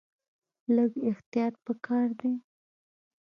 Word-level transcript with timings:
لږ 0.75 0.91
احتیاط 1.09 1.53
په 1.65 1.73
کار 1.85 2.07
دی. 2.19 2.31